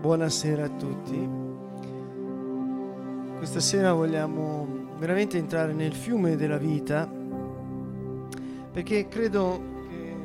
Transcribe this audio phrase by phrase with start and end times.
[0.00, 1.28] Buonasera a tutti.
[3.36, 4.66] Questa sera vogliamo
[4.96, 7.06] veramente entrare nel fiume della vita
[8.72, 10.16] perché credo che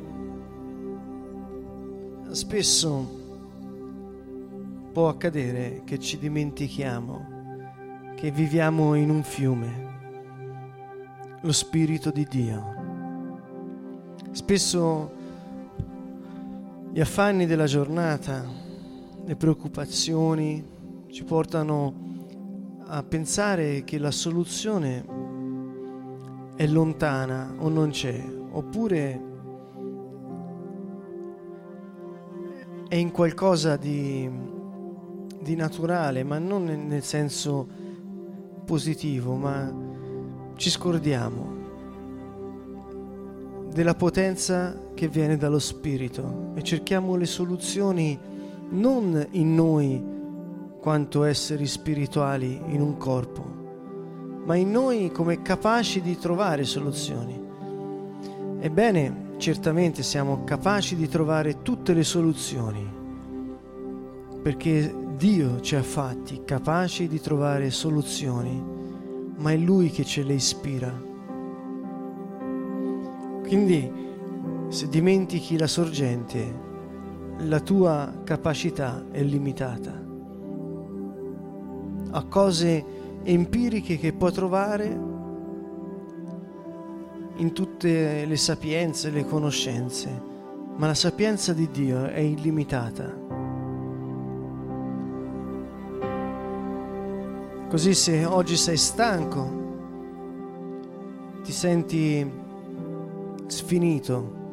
[2.34, 3.06] spesso
[4.92, 7.34] può accadere che ci dimentichiamo
[8.16, 9.98] che viviamo in un fiume,
[11.38, 12.74] lo Spirito di Dio.
[14.30, 15.12] Spesso
[16.90, 18.64] gli affanni della giornata,
[19.26, 20.64] le preoccupazioni
[21.08, 22.04] ci portano
[22.86, 25.04] a pensare che la soluzione
[26.54, 29.22] è lontana o non c'è, oppure
[32.86, 34.30] è in qualcosa di,
[35.42, 37.66] di naturale, ma non nel senso
[38.64, 39.74] positivo, ma
[40.54, 41.54] ci scordiamo
[43.72, 48.34] della potenza che viene dallo Spirito e cerchiamo le soluzioni
[48.70, 50.02] non in noi
[50.80, 53.44] quanto esseri spirituali in un corpo,
[54.44, 57.40] ma in noi come capaci di trovare soluzioni.
[58.60, 62.88] Ebbene, certamente siamo capaci di trovare tutte le soluzioni,
[64.42, 68.62] perché Dio ci ha fatti capaci di trovare soluzioni,
[69.36, 70.92] ma è Lui che ce le ispira.
[73.42, 73.90] Quindi,
[74.68, 76.65] se dimentichi la sorgente,
[77.38, 80.06] la tua capacità è limitata
[82.16, 82.84] a cose
[83.24, 85.14] empiriche che puoi trovare
[87.36, 90.22] in tutte le sapienze, le conoscenze,
[90.76, 93.24] ma la sapienza di Dio è illimitata.
[97.68, 99.64] Così se oggi sei stanco,
[101.42, 102.44] ti senti
[103.46, 104.44] sfinito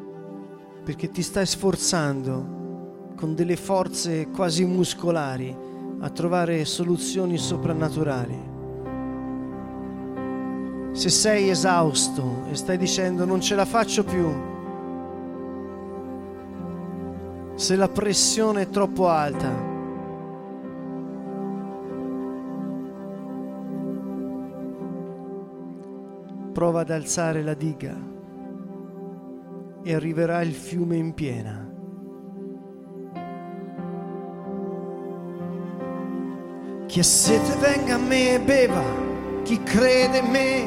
[0.84, 2.53] perché ti stai sforzando
[3.14, 5.56] con delle forze quasi muscolari
[6.00, 8.52] a trovare soluzioni soprannaturali.
[10.92, 14.28] Se sei esausto e stai dicendo non ce la faccio più,
[17.54, 19.72] se la pressione è troppo alta,
[26.52, 27.96] prova ad alzare la diga
[29.82, 31.73] e arriverà il fiume in piena.
[36.94, 38.80] Chi ha sete venga a me e beva,
[39.42, 40.64] chi crede in me,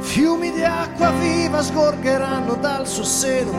[0.00, 3.52] fiumi di acqua viva sgorgeranno dal suo seno.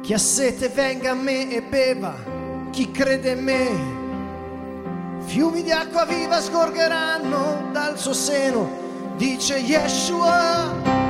[0.00, 2.16] Chi ha sete venga a me e beva,
[2.70, 8.68] chi crede in me, fiumi di acqua viva sgorgeranno dal suo seno,
[9.16, 11.03] dice Yeshua.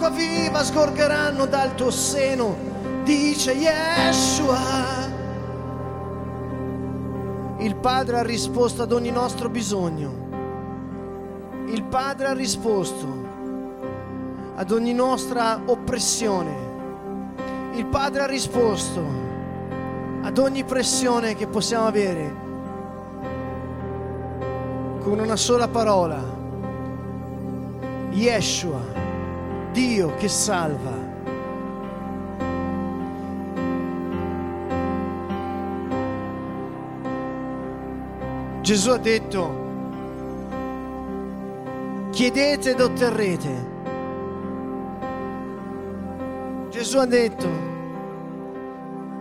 [0.00, 2.56] D'acqua viva sgorgeranno dal tuo seno,
[3.04, 4.58] dice Yeshua.
[7.58, 10.28] Il Padre ha risposto ad ogni nostro bisogno.
[11.66, 13.28] Il Padre ha risposto
[14.54, 16.68] ad ogni nostra oppressione.
[17.74, 19.04] Il Padre ha risposto
[20.22, 22.48] ad ogni pressione che possiamo avere
[25.00, 26.38] con una sola parola.
[28.10, 29.09] Yeshua.
[29.72, 31.10] Dio che salva.
[38.62, 39.68] Gesù ha detto,
[42.10, 43.68] chiedete ed otterrete.
[46.70, 47.48] Gesù ha detto,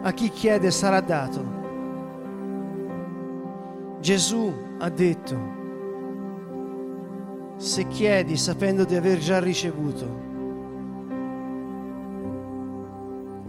[0.01, 1.57] a chi chiede sarà dato.
[3.99, 5.37] Gesù ha detto,
[7.57, 10.28] se chiedi sapendo di aver già ricevuto,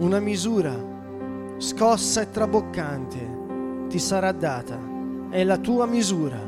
[0.01, 0.75] una misura
[1.57, 4.79] scossa e traboccante ti sarà data,
[5.29, 6.39] è la tua misura.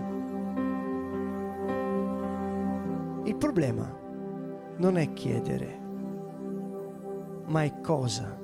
[3.23, 3.95] Il problema
[4.77, 5.79] non è chiedere,
[7.45, 8.35] ma è cosa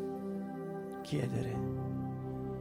[1.01, 1.67] chiedere.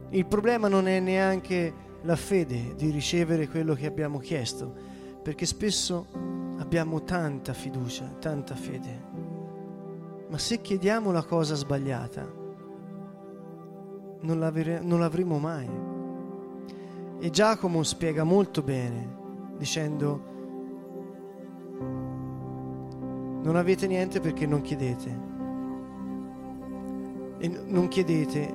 [0.09, 4.73] Il problema non è neanche la fede di ricevere quello che abbiamo chiesto,
[5.21, 6.07] perché spesso
[6.57, 9.05] abbiamo tanta fiducia, tanta fede.
[10.29, 12.38] Ma se chiediamo la cosa sbagliata,
[14.21, 15.67] non, l'avre- non l'avremo mai.
[17.19, 19.17] E Giacomo spiega molto bene
[19.57, 20.27] dicendo
[23.41, 25.27] non avete niente perché non chiedete.
[27.37, 28.53] E non chiedete,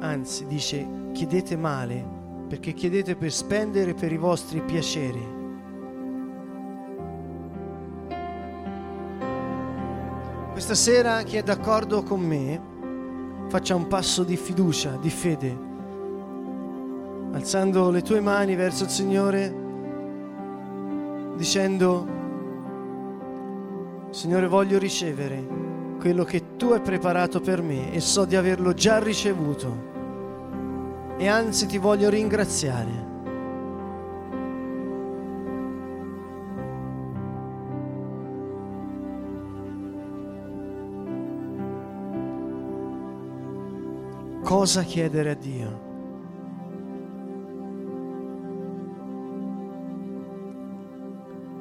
[0.00, 2.04] anzi dice chiedete male
[2.48, 5.34] perché chiedete per spendere per i vostri piaceri.
[10.52, 12.74] Questa sera chi è d'accordo con me
[13.56, 15.58] faccia un passo di fiducia, di fede,
[17.32, 19.54] alzando le tue mani verso il Signore,
[21.36, 22.06] dicendo,
[24.10, 25.42] Signore voglio ricevere
[25.98, 29.84] quello che tu hai preparato per me e so di averlo già ricevuto
[31.16, 33.15] e anzi ti voglio ringraziare.
[44.46, 45.80] Cosa chiedere a Dio?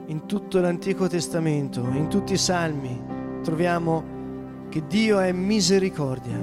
[0.05, 6.37] In tutto l'Antico Testamento, in tutti i Salmi, troviamo che Dio è misericordia.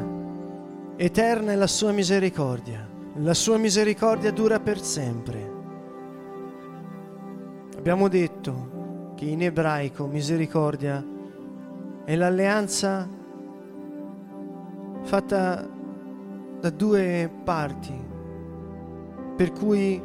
[0.97, 2.89] Eterna è la sua misericordia.
[3.19, 5.53] La sua misericordia dura per sempre.
[7.77, 11.06] Abbiamo detto che in ebraico misericordia
[12.05, 13.09] è l'alleanza
[15.03, 15.81] fatta
[16.62, 17.93] da due parti,
[19.35, 20.00] per cui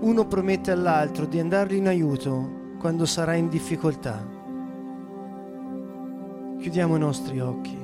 [0.00, 4.26] uno promette all'altro di andargli in aiuto quando sarà in difficoltà.
[6.58, 7.76] Chiudiamo i nostri occhi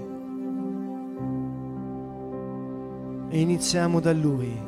[3.29, 4.59] e iniziamo da Lui.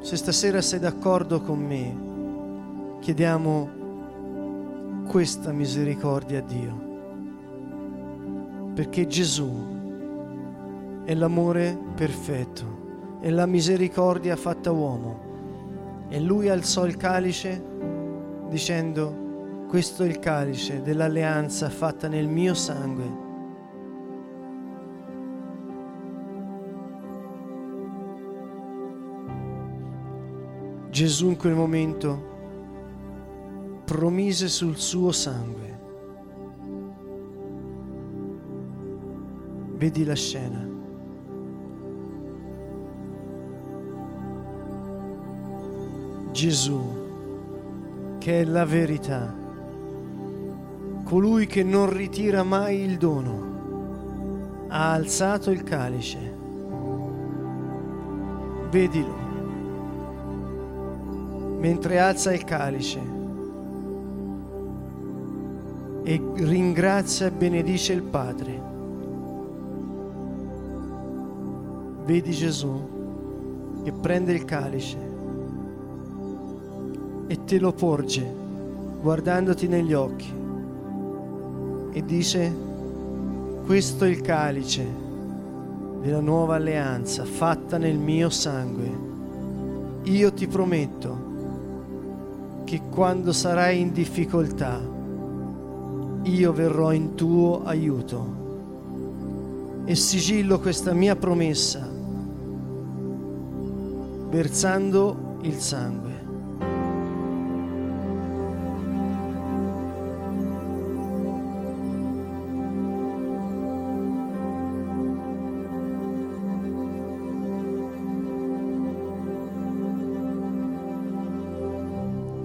[0.00, 3.68] Se stasera sei d'accordo con me, chiediamo
[5.08, 6.82] questa misericordia a Dio,
[8.74, 9.83] perché Gesù
[11.04, 15.32] è l'amore perfetto, è la misericordia fatta uomo.
[16.08, 17.62] E lui alzò il calice
[18.48, 23.22] dicendo, questo è il calice dell'alleanza fatta nel mio sangue.
[30.90, 32.32] Gesù in quel momento
[33.84, 35.78] promise sul suo sangue.
[39.76, 40.73] Vedi la scena.
[46.34, 49.32] Gesù, che è la verità,
[51.04, 56.18] colui che non ritira mai il dono, ha alzato il calice.
[58.68, 59.14] Vedilo,
[61.60, 63.00] mentre alza il calice
[66.02, 68.60] e ringrazia e benedice il Padre.
[72.04, 75.03] Vedi Gesù che prende il calice
[77.26, 78.42] e te lo porge
[79.00, 80.32] guardandoti negli occhi
[81.92, 82.52] e dice
[83.64, 84.84] questo è il calice
[86.02, 89.12] della nuova alleanza fatta nel mio sangue.
[90.02, 91.32] Io ti prometto
[92.64, 94.78] che quando sarai in difficoltà
[96.24, 98.42] io verrò in tuo aiuto
[99.86, 101.88] e sigillo questa mia promessa
[104.28, 106.13] versando il sangue.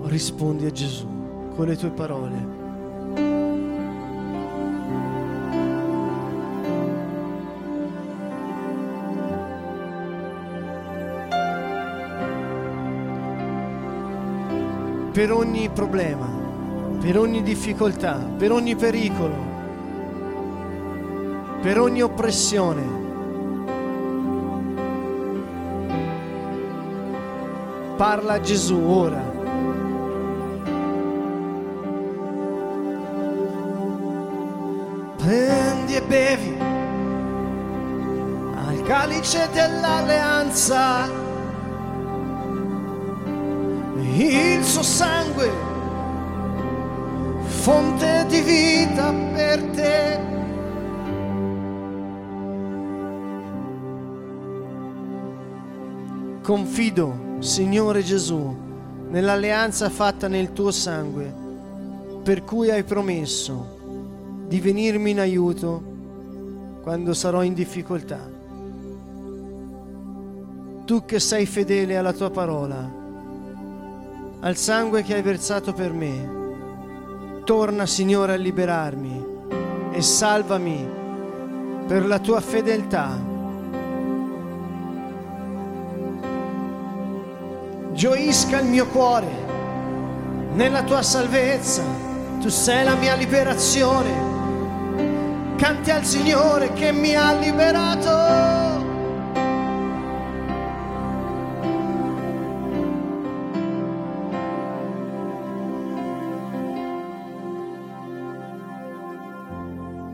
[0.09, 1.07] Rispondi a Gesù
[1.55, 2.57] con le tue parole.
[15.11, 16.27] Per ogni problema,
[16.99, 19.35] per ogni difficoltà, per ogni pericolo,
[21.61, 22.97] per ogni oppressione.
[27.95, 29.28] Parla a Gesù ora.
[36.09, 36.57] Bevi
[38.55, 41.07] al calice dell'alleanza.
[44.17, 45.49] Il suo sangue,
[47.45, 50.19] fonte di vita per te.
[56.41, 58.57] Confido, Signore Gesù,
[59.09, 61.31] nell'alleanza fatta nel tuo sangue,
[62.23, 63.77] per cui hai promesso
[64.47, 65.88] di venirmi in aiuto
[66.81, 68.19] quando sarò in difficoltà.
[70.85, 72.89] Tu che sei fedele alla tua parola,
[74.39, 76.37] al sangue che hai versato per me,
[77.43, 79.25] torna Signore a liberarmi
[79.91, 80.87] e salvami
[81.85, 83.27] per la tua fedeltà.
[87.91, 89.27] Gioisca il mio cuore
[90.53, 91.83] nella tua salvezza,
[92.39, 94.28] tu sei la mia liberazione
[95.59, 98.87] canti al Signore che mi ha liberato.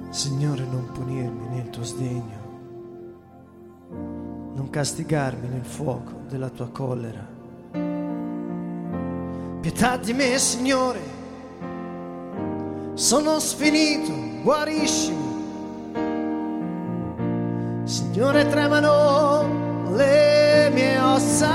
[0.10, 2.44] Signore, non punirmi nel tuo sdegno,
[4.56, 7.34] non castigarmi nel fuoco della tua collera.
[9.62, 11.02] Pietà di me, Signore,
[12.96, 15.25] sono sfinito, guariscimi.
[17.86, 21.54] Signore, tremano le mie ossa.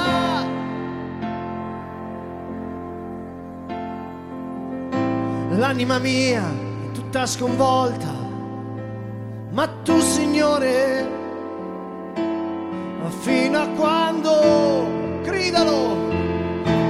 [5.50, 8.20] L'anima mia è tutta sconvolta
[9.50, 11.08] ma tu Signore,
[13.20, 14.86] fino a quando,
[15.22, 15.96] gridalo,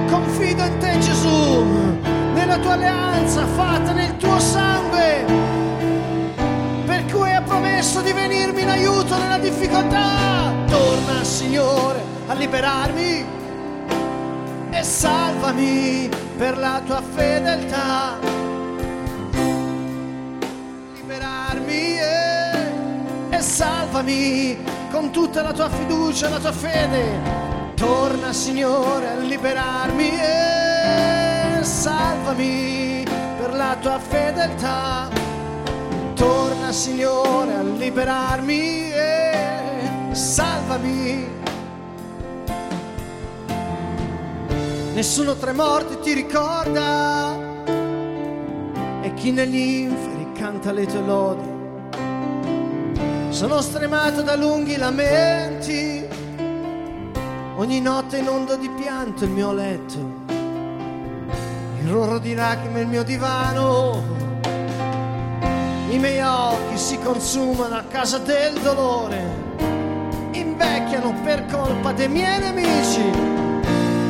[0.07, 1.63] confido in te Gesù,
[2.33, 5.25] nella tua alleanza fatta nel tuo sangue,
[7.81, 10.53] promesso di venirmi in aiuto nella difficoltà.
[10.67, 13.25] Torna Signore a liberarmi
[14.69, 16.07] e salvami
[16.37, 18.19] per la tua fedeltà.
[20.93, 21.97] Liberarmi
[23.31, 24.57] e salvami
[24.91, 27.19] con tutta la tua fiducia, la tua fede.
[27.73, 33.03] Torna Signore a liberarmi e salvami
[33.39, 35.30] per la tua fedeltà.
[36.71, 39.69] Signore a liberarmi e
[40.13, 41.27] salvami.
[44.93, 47.37] Nessuno tra i morti ti ricorda
[49.01, 51.49] e chi negli inferi canta le tue lodi
[53.29, 56.07] sono stremato da lunghi lamenti,
[57.57, 59.97] ogni notte inondo di pianto il mio letto,
[61.81, 64.30] il roro di lacrime il mio divano,
[65.93, 69.23] i miei occhi si consumano a casa del dolore,
[70.31, 73.09] invecchiano per colpa dei miei nemici,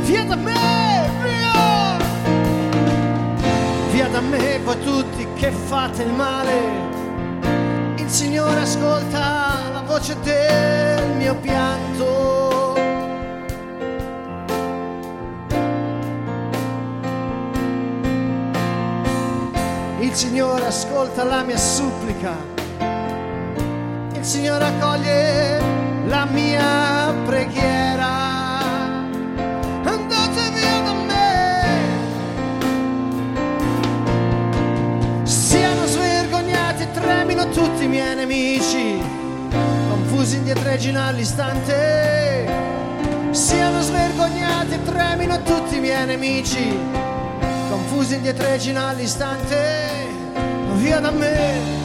[0.03, 1.97] via da me, via!
[3.91, 6.91] Via da me voi tutti che fate il male
[8.11, 12.50] Signore ascolta la voce del mio pianto.
[20.11, 22.35] Il Signore ascolta la mia supplica.
[24.13, 25.61] Il Signore accoglie
[26.07, 28.31] la mia preghiera.
[37.53, 39.01] tutti i miei nemici,
[39.89, 42.47] confusi indietreggino all'istante,
[43.31, 46.77] siano svergognati e tremino tutti i miei nemici,
[47.91, 50.07] confusi indietreggino all'istante,
[50.75, 51.79] via da me.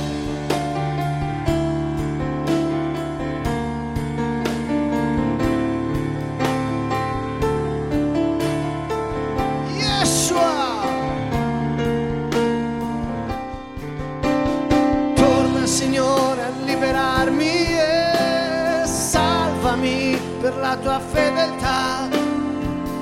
[20.41, 22.09] per la tua fedeltà.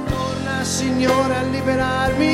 [0.08, 2.33] Torna Signore a liberarmi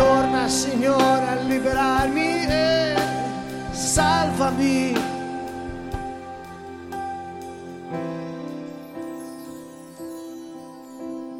[0.00, 2.94] Torna Signore a liberarmi e
[3.70, 4.94] salvami.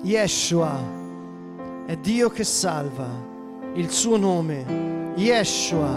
[0.02, 0.78] Yeshua
[1.86, 3.08] è Dio che salva,
[3.76, 5.96] il suo nome, Yeshua.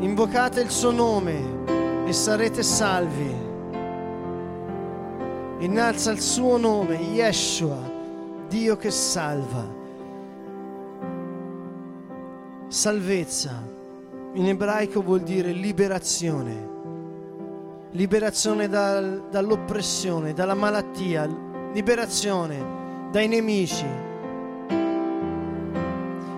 [0.00, 1.38] Invocate il suo nome
[2.04, 3.32] e sarete salvi
[5.60, 7.78] innalza il suo nome, Yeshua,
[8.48, 9.82] Dio che salva.
[12.74, 13.62] Salvezza
[14.32, 16.70] in ebraico vuol dire liberazione,
[17.92, 21.24] liberazione dal, dall'oppressione, dalla malattia,
[21.72, 23.86] liberazione dai nemici.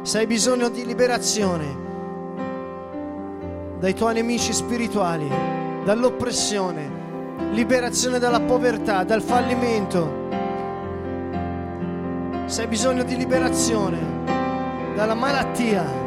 [0.02, 1.76] Se hai bisogno di liberazione
[3.78, 5.30] dai tuoi nemici spirituali,
[5.86, 6.90] dall'oppressione,
[7.52, 10.28] liberazione dalla povertà, dal fallimento.
[12.44, 16.04] Se hai bisogno di liberazione dalla malattia,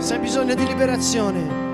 [0.00, 1.68] se hai bisogno di liberazione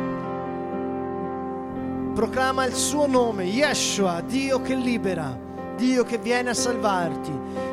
[2.13, 5.39] proclama il suo nome, Yeshua, Dio che libera,
[5.77, 7.31] Dio che viene a salvarti,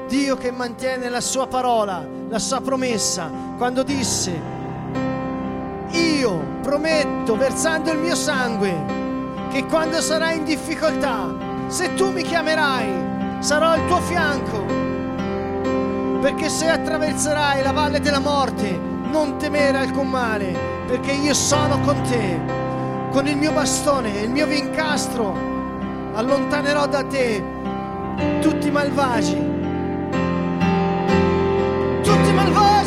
[0.08, 4.38] Dio che mantiene la sua parola, la sua promessa, quando disse,
[5.92, 8.76] io prometto versando il mio sangue
[9.50, 11.34] che quando sarai in difficoltà,
[11.68, 14.66] se tu mi chiamerai, sarò al tuo fianco,
[16.20, 22.02] perché se attraverserai la valle della morte, non temere alcun male, perché io sono con
[22.02, 22.40] te
[23.12, 25.38] con il mio bastone e il mio vincastro
[26.16, 27.44] allontanerò da te
[28.42, 29.36] tutti i malvagi.
[32.02, 32.83] Tutti i malvagi!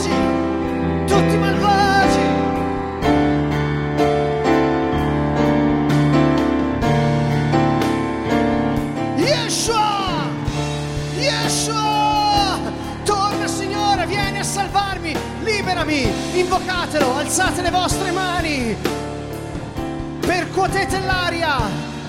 [20.97, 21.59] Percuotete l'aria,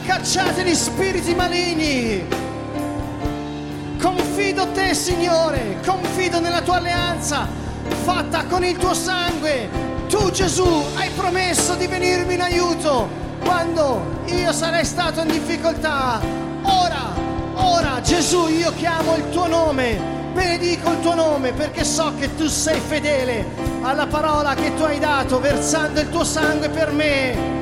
[0.06, 2.26] cacciate gli spiriti maligni.
[4.00, 7.48] Confido te, Signore, confido nella tua alleanza
[8.04, 9.70] fatta con il tuo sangue.
[10.08, 13.10] Tu, Gesù, hai promesso di venirmi in aiuto
[13.44, 16.20] quando io sarei stato in difficoltà.
[16.64, 17.14] Ora,
[17.56, 20.00] ora, Gesù, io chiamo il tuo nome,
[20.34, 23.46] benedico il tuo nome perché so che tu sei fedele
[23.82, 27.57] alla parola che tu hai dato versando il tuo sangue per me.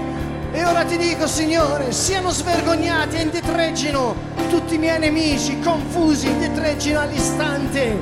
[0.55, 4.15] E ora ti dico, Signore, siano svergognati e indietreggino
[4.49, 7.99] tutti i miei nemici, confusi, indietreggino all'istante.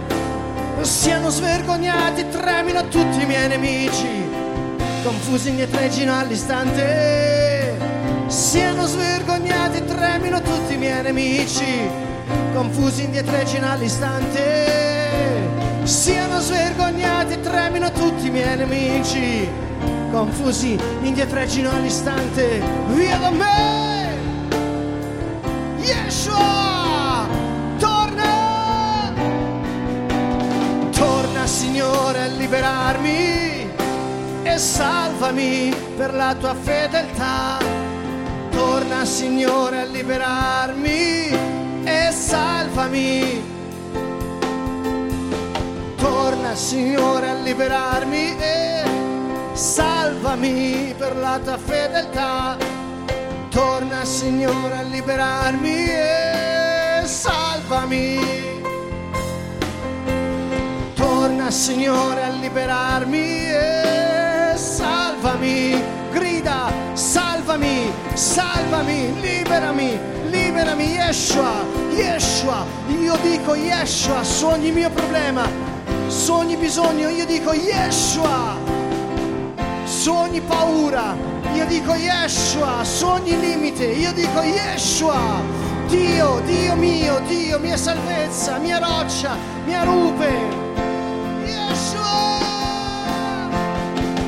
[0.81, 4.07] Siano svergognati, tremino tutti i miei nemici,
[5.01, 7.75] confusi, indietreggino all'istante.
[8.27, 11.89] Siano svergognati, tremino tutti i miei nemici,
[12.53, 14.91] confusi, indietreggino all'istante.
[15.81, 19.72] Siano svergognati, tremino tutti i miei nemici
[20.13, 24.15] confusi indietreggino all'istante, via da me!
[25.80, 27.28] Yeshua,
[27.80, 29.12] torna!
[30.91, 33.71] Torna Signore a liberarmi
[34.43, 37.58] e salvami per la tua fedeltà.
[38.52, 41.28] Torna Signore a liberarmi
[41.86, 43.41] e salvami.
[45.95, 48.72] Torna Signore a liberarmi e
[49.54, 52.58] salvami per la tua fedeltà.
[53.50, 58.20] Torna Signore a liberarmi e salvami.
[60.96, 65.82] Torna Signore a liberarmi e salvami.
[66.12, 72.66] Grida, salvami, salvami, liberami, liberami, Yeshua, Yeshua.
[72.88, 75.48] Io dico Yeshua, su ogni mio problema,
[76.08, 78.83] su ogni bisogno, io dico Yeshua
[79.86, 81.15] su ogni paura.
[81.54, 83.86] Io dico Yeshua, su ogni limite.
[83.86, 85.41] Io dico Yeshua,
[85.88, 90.32] Dio, Dio mio, Dio, mia salvezza, mia roccia, mia rupe.
[91.46, 92.41] Yeshua!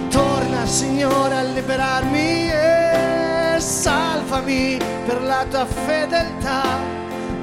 [0.10, 6.64] Torna Signore a liberarmi e salvami per la tua fedeltà.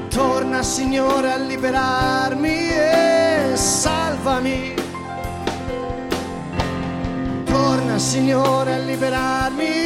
[0.08, 4.81] Torna Signore a liberarmi e salvami
[7.92, 9.84] Torna Signore a liberarmi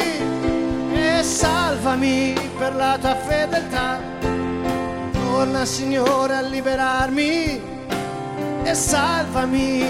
[0.93, 3.99] e salvami per la tua fedeltà.
[5.11, 7.61] Torna Signore a liberarmi
[8.63, 9.83] e salvami.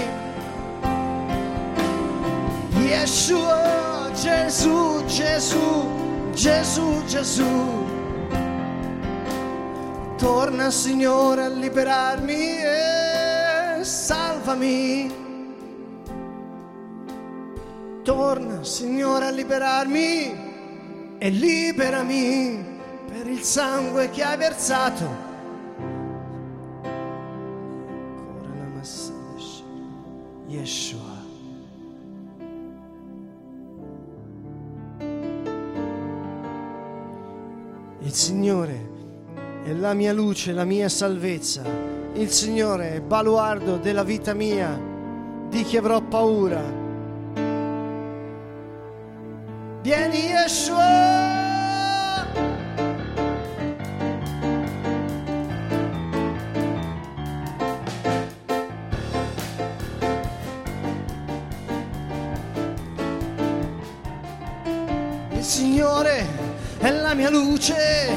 [2.88, 7.86] Yeshua, Gesù, Gesù, Gesù, Gesù.
[10.16, 15.27] Torna Signore a liberarmi e salvami.
[18.08, 22.64] Torna, Signore, a liberarmi e liberami
[23.06, 25.26] per il sangue che hai versato.
[30.46, 31.16] Yeshua.
[37.98, 38.88] Il Signore
[39.64, 41.62] è la mia luce, la mia salvezza.
[42.14, 44.80] Il Signore è baluardo della vita mia.
[45.50, 46.87] Di chi avrò paura?
[49.88, 52.26] Vieni Yeshua.
[65.30, 66.26] Il Signore
[66.80, 68.12] è la mia luce,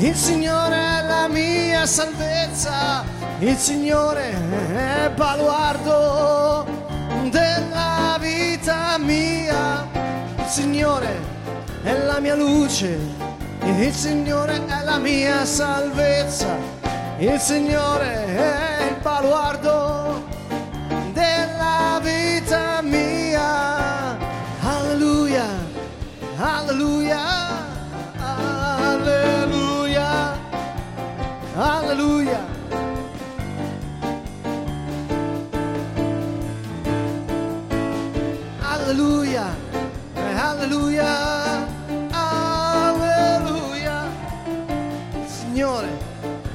[0.00, 3.04] il Signore è la mia salvezza,
[3.38, 4.34] il Signore
[4.74, 6.25] è baluardo
[10.56, 11.14] Signore
[11.82, 12.98] è la mia luce,
[13.62, 16.56] Il Signore è la mia salvezza,
[17.18, 19.85] il Signore è il baluardo
[40.66, 41.64] alleluia,
[42.10, 44.10] alleluia.
[45.14, 45.88] Il Signore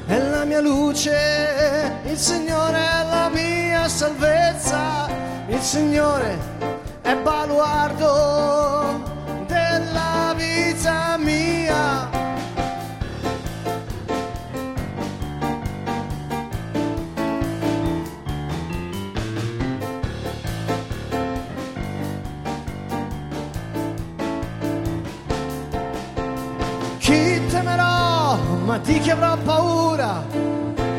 [0.06, 5.08] è la mia luce, il Signore è la mia salvezza,
[5.48, 6.38] il Signore
[7.02, 8.71] è baluardo
[27.02, 30.24] Chi temerò, ma di chi avrò paura?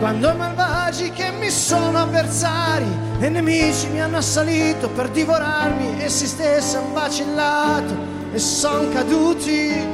[0.01, 2.85] Quando i malvagi che mi sono avversari
[3.21, 7.95] e nemici mi hanno assalito per divorarmi, essi stessi hanno vacillato
[8.33, 9.87] e son caduti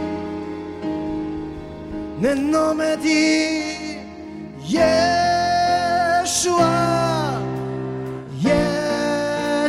[2.16, 3.98] nel nome di
[4.62, 4.96] Yeshua,
[8.38, 9.68] Yeshua,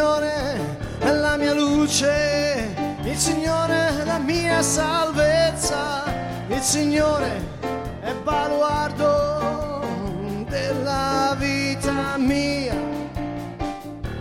[0.00, 0.56] Signore
[0.98, 6.04] è la mia luce, il Signore è la mia salvezza,
[6.48, 7.30] il Signore
[8.00, 9.84] è baluardo
[10.48, 12.74] della vita mia.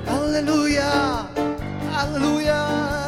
[0.03, 1.29] Alleluia,
[1.93, 2.98] alleluia,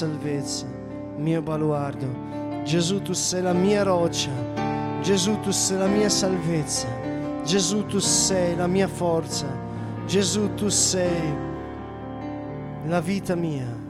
[0.00, 0.64] salvezza,
[1.18, 2.06] mio baluardo.
[2.64, 4.30] Gesù, tu sei la mia roccia.
[5.02, 6.88] Gesù, tu sei la mia salvezza.
[7.44, 9.46] Gesù, tu sei la mia forza.
[10.06, 11.34] Gesù, tu sei
[12.86, 13.89] la vita mia.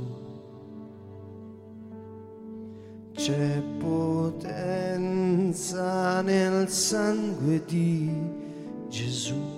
[3.23, 5.01] C'è potenza
[6.21, 8.09] nel sangue di
[8.89, 9.50] Gesù.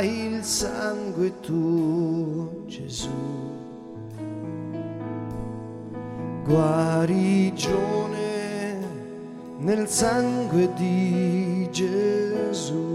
[0.00, 3.08] Il sangue tuo, Gesù.
[6.44, 8.06] Guarigione
[9.58, 12.94] nel sangue di Gesù.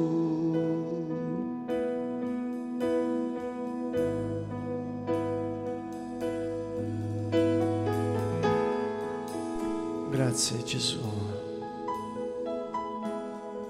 [10.09, 10.99] Grazie Gesù,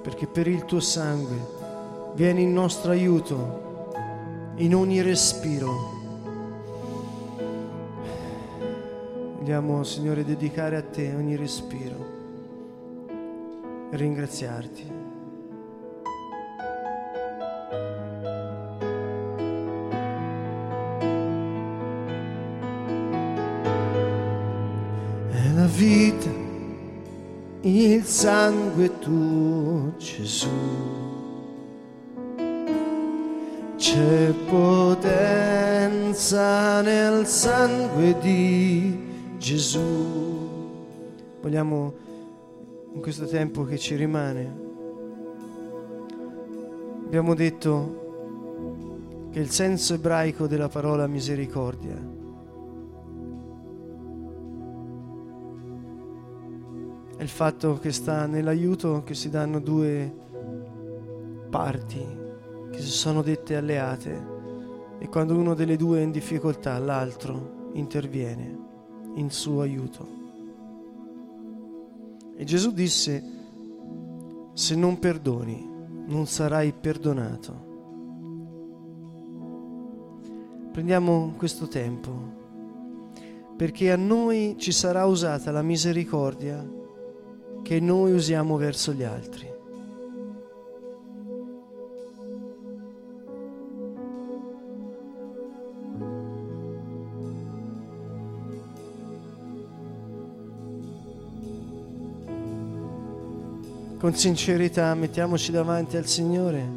[0.01, 1.60] perché per il tuo sangue
[2.13, 3.93] vieni in nostro aiuto
[4.55, 5.99] in ogni respiro.
[9.37, 12.05] Vogliamo, Signore, dedicare a te ogni respiro
[13.89, 14.99] e ringraziarti.
[25.53, 26.29] La vita,
[27.61, 31.00] il sangue tuo, Gesù
[33.93, 34.79] c'è potenza
[36.79, 40.69] nel sangue di Gesù.
[41.41, 41.93] Vogliamo
[42.93, 44.59] in questo tempo che ci rimane,
[47.03, 51.97] abbiamo detto che il senso ebraico della parola misericordia
[57.17, 60.15] è il fatto che sta nell'aiuto che si danno due
[61.49, 62.20] parti
[62.71, 64.39] che si sono dette alleate
[64.97, 68.57] e quando uno delle due è in difficoltà l'altro interviene
[69.15, 70.19] in suo aiuto.
[72.35, 73.23] E Gesù disse,
[74.53, 75.69] se non perdoni
[76.05, 77.69] non sarai perdonato.
[80.71, 82.39] Prendiamo questo tempo
[83.55, 86.67] perché a noi ci sarà usata la misericordia
[87.61, 89.50] che noi usiamo verso gli altri.
[104.01, 106.67] Con sincerità mettiamoci davanti al Signore.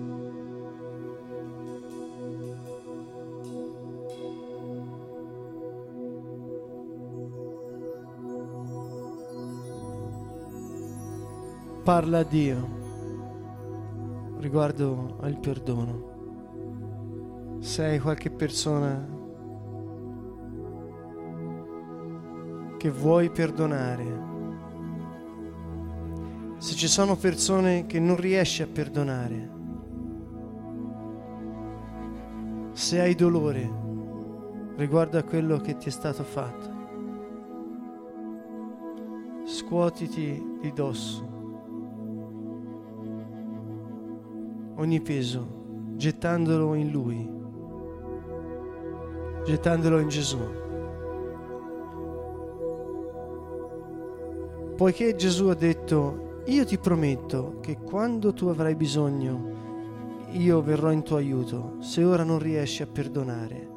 [11.83, 12.69] Parla a Dio
[14.41, 16.13] riguardo al perdono.
[17.61, 19.03] Se hai qualche persona
[22.77, 24.34] che vuoi perdonare,
[26.65, 29.51] se ci sono persone che non riesci a perdonare,
[32.73, 33.71] se hai dolore
[34.77, 36.73] riguardo a quello che ti è stato fatto,
[39.45, 41.33] scuotiti di dosso
[44.77, 45.47] ogni peso,
[45.97, 47.31] gettandolo in Lui,
[49.45, 50.39] gettandolo in Gesù.
[54.77, 59.63] Poiché Gesù ha detto, io ti prometto che quando tu avrai bisogno,
[60.33, 63.71] io verrò in tuo aiuto, se ora non riesci a perdonare.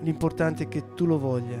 [0.00, 1.60] L'importante è che tu lo voglia.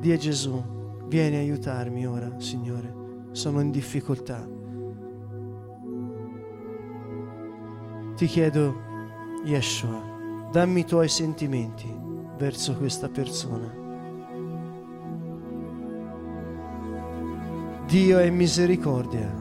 [0.00, 0.62] Dì a Gesù,
[1.06, 2.92] vieni a aiutarmi ora, Signore,
[3.30, 4.46] sono in difficoltà.
[8.16, 8.74] Ti chiedo,
[9.44, 11.92] Yeshua, dammi i tuoi sentimenti
[12.36, 13.83] verso questa persona.
[17.94, 19.32] Dio è misericordia.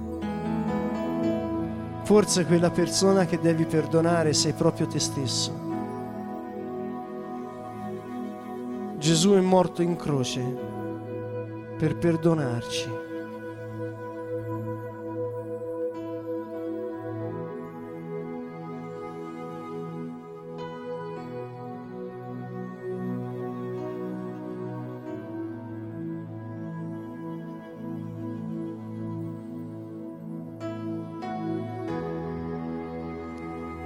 [2.04, 5.52] Forse quella persona che devi perdonare sei proprio te stesso.
[9.00, 10.42] Gesù è morto in croce
[11.80, 13.03] per perdonarci.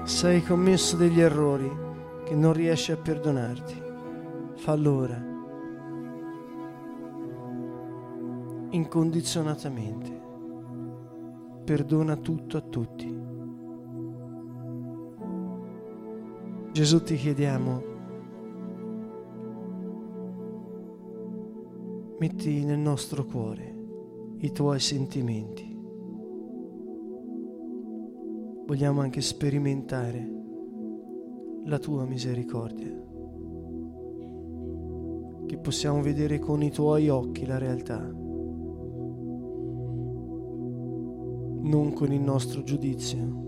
[0.07, 1.69] Se hai commesso degli errori
[2.23, 3.75] che non riesci a perdonarti,
[4.55, 5.21] fallo ora,
[8.69, 10.21] incondizionatamente.
[11.65, 13.19] Perdona tutto a tutti.
[16.71, 17.83] Gesù ti chiediamo,
[22.17, 23.75] metti nel nostro cuore
[24.37, 25.66] i tuoi sentimenti
[28.67, 30.29] vogliamo anche sperimentare
[31.63, 32.93] la tua misericordia,
[35.45, 37.99] che possiamo vedere con i tuoi occhi la realtà,
[41.61, 43.45] non con il nostro giudizio.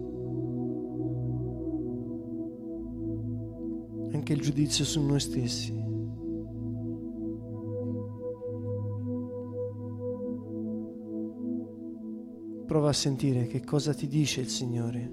[4.13, 5.88] Anche il giudizio su noi stessi.
[12.69, 15.11] Prova a sentire che cosa ti dice il Signore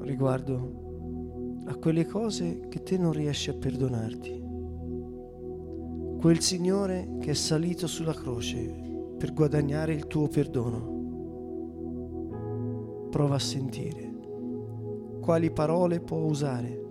[0.00, 4.42] riguardo a quelle cose che te non riesci a perdonarti.
[6.20, 10.98] Quel Signore che è salito sulla croce per guadagnare il tuo perdono.
[13.08, 14.12] Prova a sentire
[15.22, 16.84] quali parole può usare.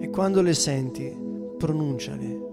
[0.00, 1.16] E quando le senti,
[1.56, 2.45] pronunciale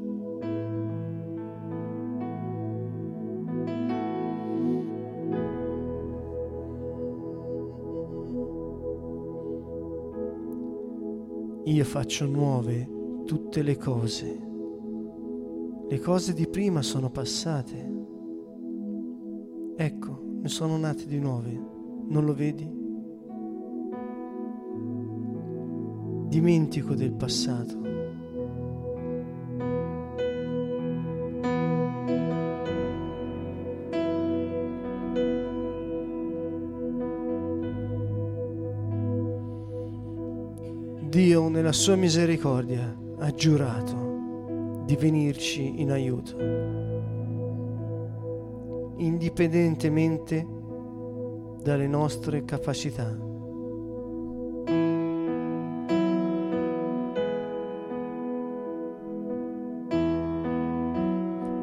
[11.83, 12.87] io faccio nuove
[13.25, 14.41] tutte le cose.
[15.89, 17.91] Le cose di prima sono passate.
[19.75, 21.51] Ecco, ne sono nate di nuove.
[22.07, 22.71] Non lo vedi?
[26.29, 27.92] Dimentico del passato.
[41.13, 46.35] Dio nella sua misericordia ha giurato di venirci in aiuto,
[48.97, 50.43] indipendentemente
[51.61, 53.15] dalle nostre capacità.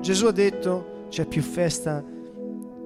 [0.01, 2.05] Gesù ha detto c'è più festa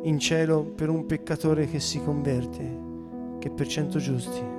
[0.05, 2.83] in cielo per un peccatore che si converte
[3.38, 4.54] che per cento giusti.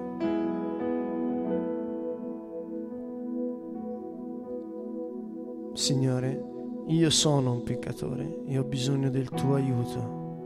[5.86, 6.44] Signore,
[6.88, 10.42] io sono un peccatore e ho bisogno del tuo aiuto.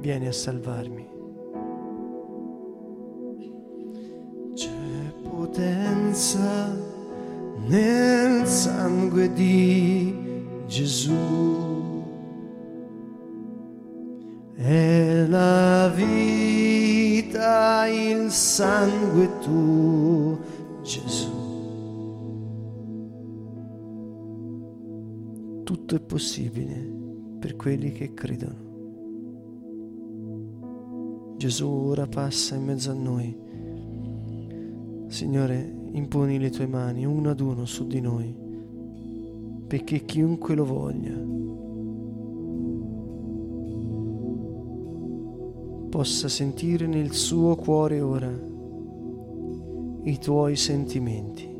[0.00, 1.06] Vieni a salvarmi.
[4.52, 6.76] C'è potenza
[7.68, 12.02] nel sangue di Gesù.
[14.56, 20.40] È la vita, il sangue tuo,
[20.82, 21.45] Gesù.
[25.66, 26.74] Tutto è possibile
[27.40, 28.54] per quelli che credono.
[31.36, 33.36] Gesù ora passa in mezzo a noi.
[35.08, 38.32] Signore, imponi le tue mani uno ad uno su di noi,
[39.66, 41.34] perché chiunque lo voglia
[45.90, 48.30] possa sentire nel suo cuore ora
[50.04, 51.55] i tuoi sentimenti.